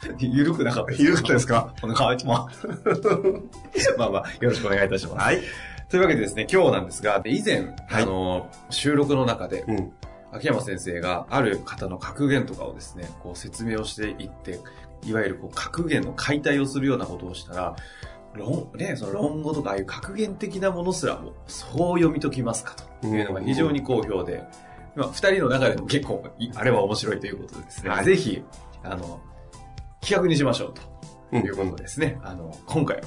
[0.18, 1.74] ゆるくなかったですゆるかったですか？
[1.82, 2.66] お願いします。
[3.98, 5.24] まあまあ、よろしくお願いいたします。
[5.24, 5.40] はい。
[5.88, 9.92] というわけでですね、今日なんですが、以前、はいあの、収録の中で、うん。
[10.32, 14.58] 秋山先生がある方の格言とかをですね、こう説明をしていって、
[15.04, 17.76] いわゆるこう格言の解体をするようなことをしたら、
[18.34, 24.42] 論、ね、その論語とかああいう格言的なものすらも、そう読み解きますかというのが非常に好評で、
[24.96, 28.42] まあ、二人の中でも結構、いあれは面白いということでですね、はいぜひ、
[28.82, 29.20] あの、
[30.06, 30.82] 企画にしましょうと
[31.32, 32.20] うんいうことですね。
[32.22, 33.02] あの、今回は、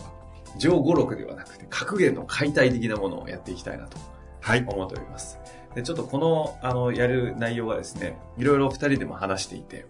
[0.58, 3.98] 上語録ではなくて、格言の解体的なものをやっていきたいなと
[4.42, 4.66] はい。
[4.68, 5.40] 思っております。
[5.74, 9.86] で、ちょっとこの、あの、やる内容はですね、いろいろ二人でも話していて、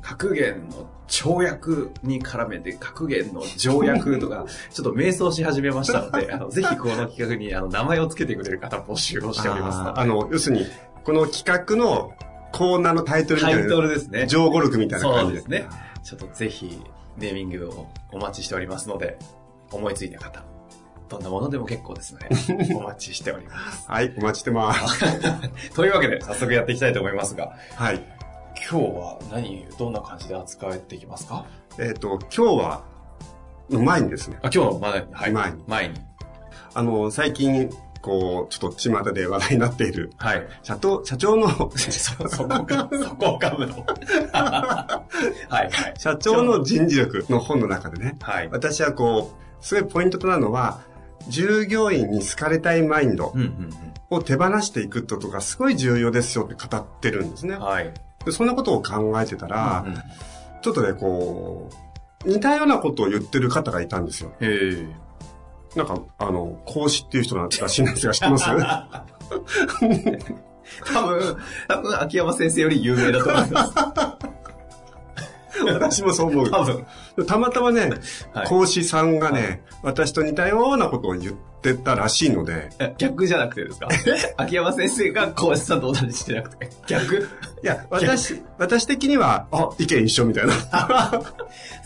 [0.00, 10.00] 格言の跳躍に絡めて格言の条約とか、 ちょっと迷走し始めましたので、あの、ぜひこの企画にあの名前をつけてくれる方募集をしておりますので。
[10.00, 10.66] あの、要するに、
[11.04, 12.12] この企画の
[12.52, 13.60] コーナーのタイトルみたいな。
[13.60, 14.26] タイトルですね。
[14.26, 15.66] 上語録みたいな感じですね。
[16.04, 16.82] ちょっとぜひ、
[17.16, 19.18] ネーミングをお待ちしておりますので、
[19.72, 20.44] 思いついた方、
[21.08, 22.28] どんなものでも結構ですので、
[22.76, 23.90] お待ちしております。
[23.90, 24.14] はい。
[24.18, 25.00] お待ちしてます。
[25.74, 28.02] というわけで、早速やっていきたいと思いますが、はい。
[28.70, 31.46] 今日は何、どんな感じで扱っていきますか？
[31.78, 32.84] えっ、と、今日は、
[33.70, 35.32] の前にですね、あ、今日の前に、はい。
[35.32, 35.94] 前に前に。
[36.74, 37.70] あの、最近、
[38.02, 40.46] こう、ちょっと巷で話題になっている、はい。
[40.62, 43.86] 社長、社長の、 そ、そこか、そこを噛むの。
[45.48, 45.94] はい、はい。
[45.98, 48.48] 社長の人事力の本の中でね、はい。
[48.50, 50.80] 私はこう、すごいポイントとなるのは、
[51.28, 53.34] 従業員に好かれたいマインド
[54.10, 57.60] を手放していくってことがすごい重要ですよって語ってるんですねうん。。
[57.60, 57.92] はい。
[58.24, 60.02] でそんなことを考えてたら、うんうん
[60.64, 61.68] ちょっとね、こ
[62.24, 64.32] う、似たようなことを言ってる方がいたんですよ。
[65.76, 68.46] なんか、あの、講師っていう人なんらしいんですが、知ってます？
[70.90, 71.36] 多分、
[71.68, 73.74] 多分、秋山先生より有名だと思います。
[75.72, 76.50] 私もそう思う。
[76.50, 76.86] 多分。
[77.26, 77.90] たまたまね、
[78.32, 83.88] はい講師さんがね、私と似たようなことを言ってたらしいので、え逆じゃなくてですか？
[84.36, 86.68] 秋山先生が小林さんと同じしてなくて。
[86.86, 87.28] 逆？
[87.62, 90.52] いや、私、私的には、あ、意見一緒みたいな。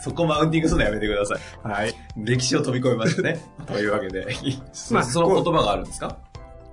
[0.03, 1.69] そこマウンティングするのやめてください。
[1.69, 1.95] はい。
[2.17, 3.41] 歴史を飛び越えましたね。
[3.67, 4.27] というわけで。
[4.91, 6.17] まあその言葉があるんですか？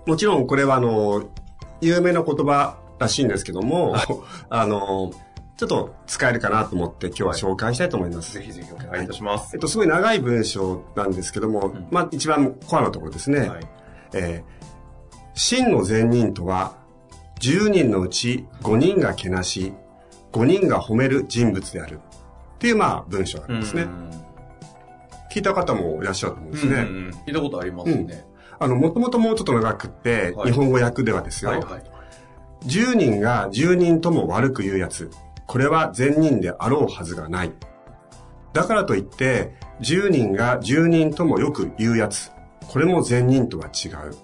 [0.05, 1.23] もちろんこれはあの、
[1.81, 3.95] 有名な言葉らしいんですけども、
[4.49, 5.11] あの、
[5.57, 8.33] ちょっと使えるかなと思って今日は紹介したいと思います。
[8.33, 9.59] ぜひぜひお願いいたしますえっ。
[9.59, 13.47] と、すごい長い文章なんですけども、んまあ一番コアのところですね。
[13.47, 13.67] はい。
[14.13, 14.55] えー
[15.35, 16.77] 真の善人とは、
[17.41, 19.73] 10人のうち5人がけなし、
[20.31, 21.99] 5人が褒める人物である。
[22.55, 23.85] っていう、まあ、文章なんですね。
[25.31, 26.73] 聞いた方もいらっしゃると思うんですね。
[26.73, 28.25] うんうん聞いたことありますね。
[28.57, 31.51] あの、もともともうちょっと長くって、はい日本語訳ではですよ。
[31.51, 31.83] はいはい。
[32.65, 35.11] 10人が10人とも悪く言うやつ。
[35.47, 37.51] これは善人であろうはずがない。
[38.53, 42.31] だからといって、10人が10人ともよく言うやつ。
[42.67, 44.15] これも善人とは違う。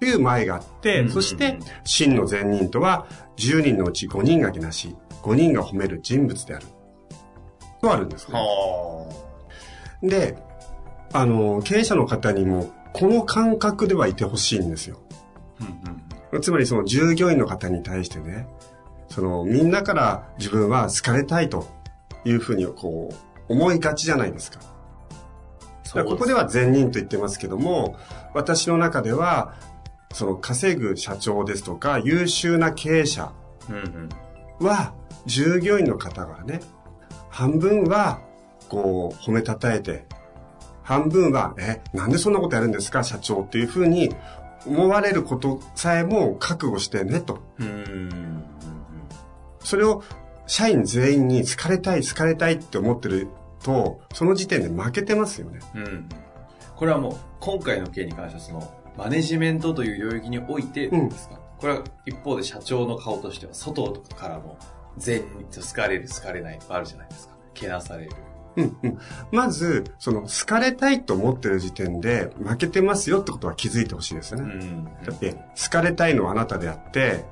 [0.00, 3.06] という前があって、うんそして、真の善人とは、
[3.36, 6.66] 10人のうち5人がけなし、5人が褒める人物である。
[7.80, 8.34] とあるんですね。
[8.34, 9.10] は
[10.02, 10.36] で、
[11.12, 15.00] あの、経営者の方にも、この感覚ではいてほしいんですよ。
[15.60, 15.64] あ。
[15.64, 16.04] うんうん
[16.40, 18.48] つまりその従業員の方に対してね、
[19.14, 21.68] そのみんなから自分は好かれたいと
[22.24, 23.14] いうふうにこ
[23.48, 24.58] う思いがちじゃないですか。
[25.84, 27.96] だからここでは善人と言ってますけども、
[28.34, 29.54] 私の中では、
[30.12, 33.30] その稼ぐ社長ですとか優秀な経営者。
[34.58, 34.94] は
[35.26, 36.60] 従業員の方がね、
[37.30, 38.18] 半分は
[38.68, 40.06] こう褒めたたえて、
[40.82, 44.12] 半分は、え、なんでそんなことやるんですか社長っていうふうに
[44.66, 47.38] 思われることさえも覚悟してねと。
[47.60, 48.53] うんうん
[49.64, 50.04] それを
[50.46, 53.28] 社員全員に好かれたい好かれたいって思ってる
[53.62, 55.60] と、その時点で負けてますよね。
[55.74, 56.08] うんうん。
[56.76, 64.58] これはもう今回の件に関してはそのマネジメントという領域においてですか、これは一方で社長の顔としては外からも
[64.98, 67.34] 全員と好かれる好かれないとかあるじゃないですか。
[67.54, 68.10] けなされる。
[68.56, 68.98] うんうん。
[69.32, 74.54] まず、その、好かれたいと思ってる時点で、負けてますよってことは気づいてほしいですよね。
[74.54, 74.84] ん。
[74.84, 77.24] だって、好かれたいのはあなたであって、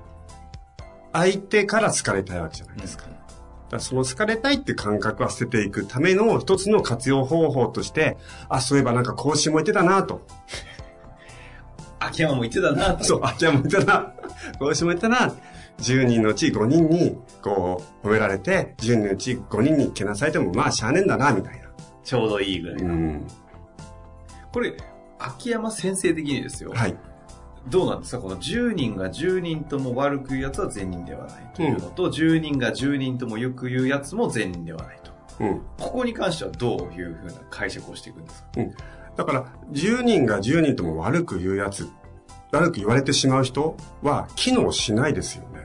[1.12, 3.06] 相手から好かれたいわけじゃないですか。
[3.72, 8.18] だその好かれたいって感覚は捨てていくための一つの活用方法として、
[8.48, 10.26] あ、そういえばなんか講師も言ってたなと。
[11.98, 13.04] 秋山も言ってたなと。
[13.04, 14.12] そう、あ、じゃあもう言ったな。
[14.58, 15.34] 講師も言ったな。
[15.78, 21.68] 10人のうち5人に、こう、褒められて、10人のうち5人にけなされても、まあ、しゃあねえんだな、みたいな。
[22.04, 22.82] ちょうどいいぐらい。
[22.82, 23.26] うん。
[24.52, 24.76] これ、
[25.18, 26.72] 秋山先生的にですよ。
[26.74, 26.96] はい。
[27.68, 28.22] どうなんですか？
[28.22, 35.12] この10人が10人とも悪く言うやつは善人ではないというのと、10人が10人ともよく言うやつも善人ではないと。
[35.40, 35.60] うん。
[35.78, 38.48] ここに関してはどういうふうな解釈をしていくんですか？
[39.16, 41.88] だから、10人が10人とも悪く言うやつ、
[42.50, 45.60] 悪く言われてしまう人は、機能しないですよね。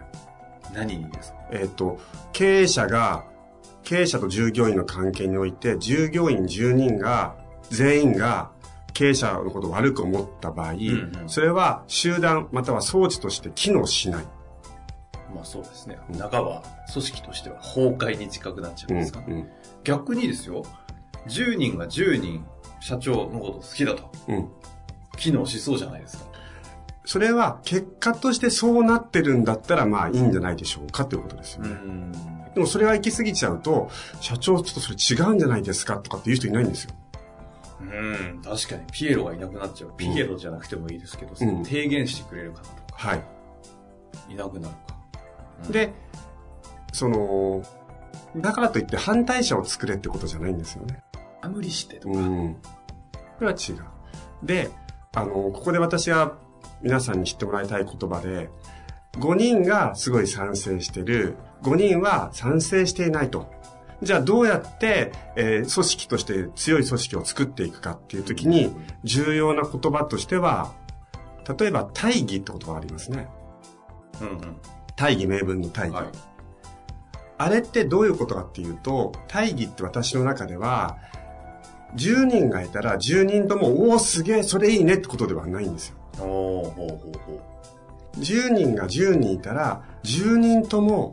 [0.73, 1.38] 何にですか？
[1.51, 1.99] えっ、と、
[2.33, 3.23] 経営者が、
[3.83, 7.35] 経営者と従業員の関係において、従業員10人が、
[7.69, 8.51] 全員が、
[8.97, 14.25] 経営者のことを悪く思った場合、んうんそれは集団または装置として機能しない。
[15.35, 15.99] まあそうですね。
[16.17, 19.47] 半ば組織としては崩壊に近くなっちゃうんですか、うん。
[19.83, 20.65] 逆にですよ。
[21.27, 22.44] 10人が10人
[22.79, 24.09] 社長のこと好きだと。
[24.29, 24.49] うん。
[25.15, 26.25] 機能しそうじゃないですか。
[27.05, 31.69] それは結果としてそうなってるんだったらまあいいんじゃないでしょうかということですよね。
[31.69, 32.11] ん。
[32.55, 33.91] でもそれが行き過ぎちゃうと、
[34.21, 36.95] 社長ちょっとそれ違うんじゃないですかとかっていう人いないんですよ。
[37.81, 38.41] うん。
[38.44, 39.94] 確かにピエロがいなくなっちゃう。
[39.97, 43.24] ピエロじゃなくてもいいですけど、その提言してくれる方とかはい。
[44.29, 44.97] いなくなるか。
[45.65, 45.91] うんで、
[46.94, 47.63] その、
[48.35, 51.03] だからといって反対者を作れってことじゃないんですよね。
[51.41, 52.18] あ無理してとか。
[52.18, 52.53] うん。
[52.53, 52.62] こ
[53.41, 53.77] れは違う。
[54.44, 54.69] で、
[55.13, 56.38] あの、ここで私が
[56.81, 58.50] 皆さんに知ってもらいたい言葉で、
[59.13, 63.51] 5人がすごい賛成してる、5人は賛成していないと。
[64.03, 68.71] じゃあどうやって、えー組織として強い組織を作っていくかっていう時に、
[69.03, 70.73] 重要な言葉としては、
[71.59, 73.27] 例えば大義って言葉がありますね。
[74.21, 74.57] うん
[74.95, 75.94] 大義名分の大うん。
[75.94, 76.03] 義。
[76.03, 76.11] はい。
[77.39, 80.97] あれってどういうことかっていうと、大義って私の中では、
[81.95, 85.95] 10人がいたら10人とも、おお、すげえ、それいいねってことではないんですよ。
[86.19, 87.41] おーほうほうほ
[88.17, 91.11] 10人が10人いたら、10人とも、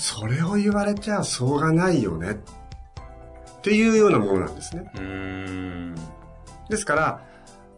[0.00, 2.30] それを言われちゃしょうがないよね。
[2.30, 4.90] っていうようなものなんですね。
[6.70, 7.22] ですから、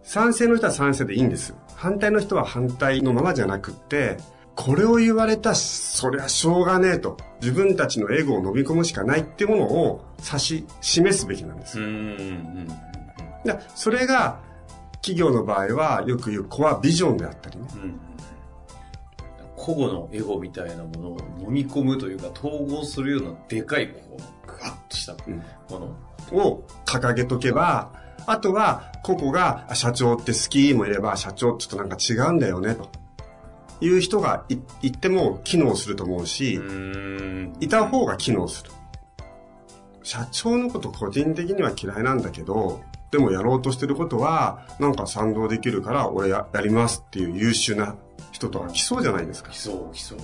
[0.05, 1.53] 賛成の人は賛成でいいんです。
[1.75, 4.19] 反対の人は反対のままじゃなくって、
[4.55, 7.17] これを言われたし、そりゃしょうがねえと。
[7.41, 11.83] 自分たちのエゴを飲み込むしかないっていうものを指し、示すべきなんですう。
[11.83, 12.69] ん。
[13.45, 14.39] だそれが、
[15.01, 17.67] 企業の場合はよく言うコアビジョンであったりね。
[17.75, 18.12] うん。
[19.63, 25.37] 個々のエゴみたいなものを飲み込むというか統合するようなでかいこうグワッとしたうん。
[25.71, 25.95] も
[26.33, 27.93] の、を掲げとけば、
[28.27, 32.91] あとは、個々が、あ社長って好きもいれば、社長ちょっとなんか違うんだよね、と。
[33.81, 37.53] いう人がい言っても機能すると思うし、ん。
[37.61, 38.71] いた方が機能する。
[40.03, 42.81] 社長のこと個人的には嫌いなんだけど、
[43.13, 47.95] でもやろうとしてることは、なんか賛同できるから俺ややりますっていう優秀な
[48.33, 49.59] 人とは来そうじゃないですか来。
[49.59, 50.19] そう来そう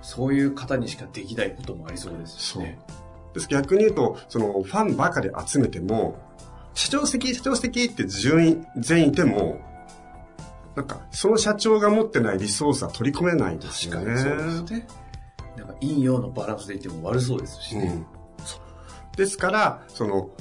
[0.00, 2.78] そういう方にしかできないこともありそうですしそうね。
[3.34, 6.18] です逆に言うと、そのファンばかり集めても、
[6.74, 9.60] 社長素敵、社長素敵って順位全員いても、
[10.74, 14.14] なんか、その社長が持ってないリソースは取り込めないですよね。
[14.14, 14.86] 確かにそうですね
[15.56, 18.06] なんか陰陽のバランスで言っても悪そうですしね、うん。
[19.16, 20.34] ですから、その、好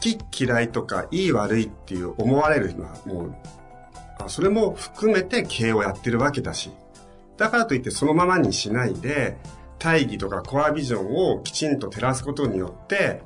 [0.00, 3.57] き嫌いとか、いい悪いっていう思われるのは、もう、あ
[4.26, 6.70] それも含めて経営をやってるわけだし、
[7.36, 9.36] だからといってそのままにしないで、
[9.78, 13.22] 大義とかコアビジョンをきちんと照らすことによって、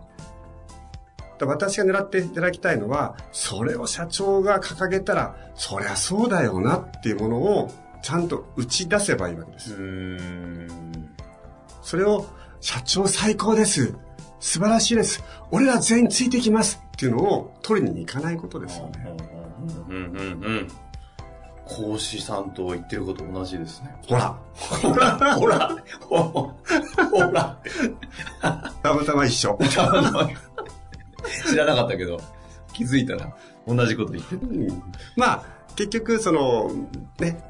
[1.38, 7.70] だ私が狙っていただきたいのは、それを社長が掲げたら、そりゃそうだよなっていうものを、
[8.02, 9.76] ちゃんと打ち出せばいいわけです。
[11.82, 12.26] それを、
[12.61, 13.94] 社長最高です。
[14.38, 15.22] 素晴らしいです。
[15.50, 19.41] 俺ら全員ついてきますっていうのを取りに行かないことですよね。
[19.88, 20.45] うんうんうん。
[20.45, 20.69] うん
[21.64, 23.95] 講師さんと言ってること同じですね。
[24.07, 25.76] ほら、ほら、ほら、
[26.09, 26.52] ほ
[27.33, 27.59] ら、
[28.83, 29.59] たまたま一緒。
[31.49, 32.21] 知らなかったけど、
[32.73, 33.35] 気づいたら。
[33.66, 34.40] 同じこと言ってる。
[34.42, 34.83] うん。
[35.16, 35.45] まあ、
[35.76, 36.71] 結局、その、
[37.21, 37.42] ね、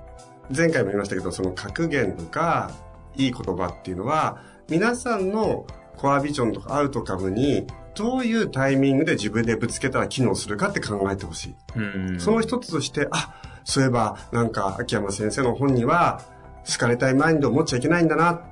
[0.54, 2.70] 前回も言いましたけど、その格言とか、
[3.16, 5.66] いい言葉っていうのは、皆さんの
[5.96, 11.54] コアビジョンとかアウトカムにどういうタイミングで自分でぶつけたら機能するかって考えてほしい。
[11.76, 13.34] うんその一つとして、あ、
[13.64, 16.22] そういえば、なんか、秋山先生の本には、
[16.66, 18.42] 好かれたいマインドを持っちゃいけないんだな。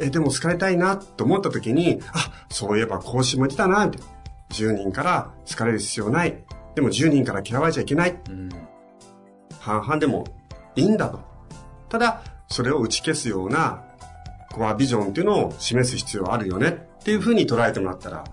[0.00, 4.14] え、でも好かれたいなと思った時に、あ、そういえば講師も言ってたな、みたいな。
[4.50, 6.44] 10人から好かれる必要ない。
[6.74, 8.20] でも10人から嫌われちゃいけない。
[8.28, 8.48] うん
[9.64, 10.24] 半々でも
[10.76, 11.20] いいんだと。
[11.88, 13.82] ただ、それを打ち消すような
[14.52, 18.24] コアビジョンっていうのを示す必要はあるよねっていうふうに捉えてもらったら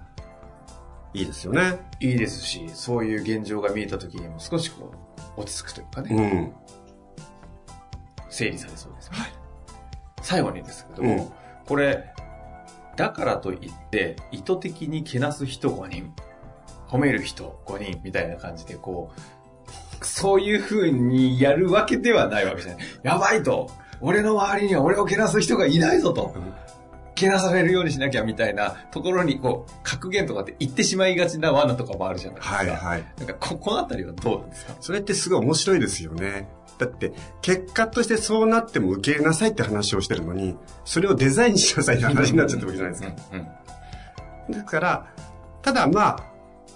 [1.14, 1.80] いいですよね。
[2.00, 4.92] いいですし、そういう現状が見えた時にも少しこ
[5.38, 6.54] う、落ち着くというかね、うん。
[8.30, 9.20] 整理されそうですよね。
[10.22, 11.32] 最後にですけども、うん
[11.68, 12.12] これ、
[12.98, 16.14] だからといって、意図的にけなす人5人、
[16.90, 19.12] 褒める人5人みたいな感じで、こ
[20.02, 22.86] う、そういう風にやるわけではないわけじゃない。
[23.04, 23.70] やばいと、
[24.02, 26.36] 俺の周りには俺をけなす人がいないぞと、
[27.22, 32.56] けなされるようにしなきゃみたいなところに、こう、格言とかって言ってしまいがちな罠とかもあるじゃないですか。
[32.56, 33.06] はいはい。
[33.18, 34.76] なんかこ、このあたりはどうなんですか？
[34.82, 36.50] それってすごい面白いですよね。
[36.78, 43.16] だって、結果としてそうなっても受け入れなさいって話をしてるのに、それをデザインしなさいって話になっちゃったわけじゃないですか。
[43.34, 43.48] うんうん
[44.50, 45.08] ですから、
[45.62, 46.24] ただまあ、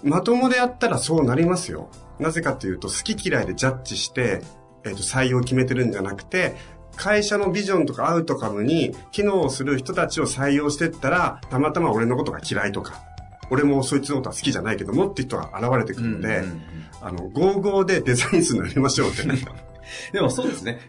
[0.02, 1.90] まともでやったらそうなりますよ。
[2.18, 4.40] なぜかというと、好き嫌いでジャッジして、
[4.84, 6.54] えっ、と、採用を決めてるんじゃなくて、
[6.96, 13.02] 会社のビジョンとかアウトカムに機能する人たちを採用してったら、たまたま俺のことが嫌いとか、
[13.50, 16.62] 俺もそいつのことは好きじゃないけどもって人が現れてくるので、うんうんうん
[17.00, 19.22] あの、55でデザインするのやりましょうって。
[20.12, 20.80] でもそうですね。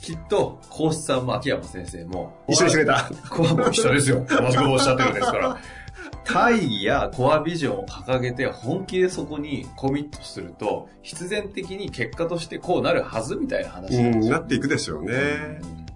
[0.00, 3.10] きっと、講師さんも秋山先生も、一緒にしてくれた。
[3.28, 4.24] コアも一緒ですよ。
[4.28, 5.58] 同 じことをおっしゃってるんですから。
[6.32, 15.12] 大義やコアビジョンを掲げて本気でそこにコミットすると、必然的に結果としてこうなるはずみたいな話うん、なんですよなっていくでしょうね。
[15.62, 15.86] うん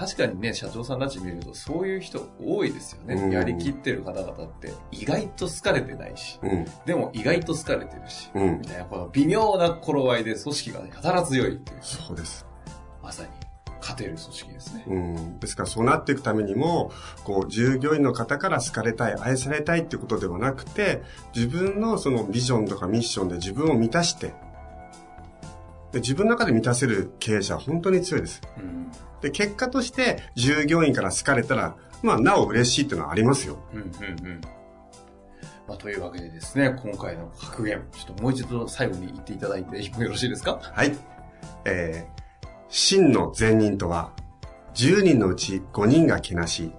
[0.00, 3.16] 確かにね、社長さんたち見るとそういう人多いですよね。
[3.16, 8.66] うんやりきってる方々って意外と好かれてないし、うん、でも意外と好かれてるし、うんみ。
[8.66, 12.46] たいなこの微妙な頃合いで組織がやたら強いっていう、そうです。
[13.02, 13.28] まさに
[13.80, 14.84] 勝てる組織ですね。
[14.86, 15.38] うん。
[15.40, 16.92] ですからそうなっていくためにも、
[17.24, 21.02] こう、従業員の方から好かれたい、愛されたいっていうことではなくて、
[21.34, 24.34] 自分のそのビジョンとかミッションで自分を満たして、
[25.92, 28.40] で自分の中で満たせる経営者は本当に強いです。
[28.56, 33.58] うんで、結果として従業員から好かれたら、まあ、なお嬉しいっていうのはありますよ。
[33.74, 33.88] うんうんう
[34.30, 34.40] ん
[35.68, 40.58] まあ、というわけでですね、今回の格言、ちょっともう一度最後に言っていただいてよろしいですか？
[40.62, 40.96] はい。
[41.66, 42.19] えー、
[42.70, 44.12] 真の善人とは、
[44.74, 46.72] 10人のうち5人がけなし、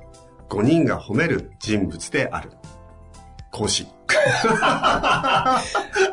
[0.50, 2.51] 5人が褒める人物である。
[3.51, 3.83] 講師。
[3.83, 3.88] い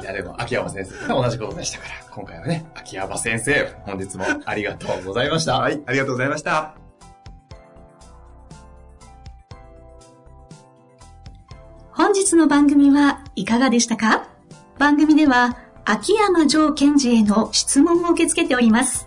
[0.05, 5.61] やでも、秋山先生と同じことでしたから、今回はね、秋山先生、本日もありがとうございました。
[5.61, 6.75] はい、ありがとうございました。
[11.93, 14.29] 本日の番組はいかがでしたか？
[14.79, 19.07] 番組では秋山城賢治への質問を受け付けております。